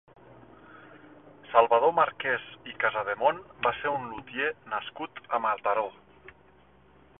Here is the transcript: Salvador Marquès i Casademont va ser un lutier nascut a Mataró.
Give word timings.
Salvador 1.51 1.93
Marquès 1.97 2.47
i 2.71 2.73
Casademont 2.85 3.43
va 3.67 3.75
ser 3.81 3.93
un 3.99 4.09
lutier 4.15 4.49
nascut 4.75 5.23
a 5.39 5.41
Mataró. 5.47 5.87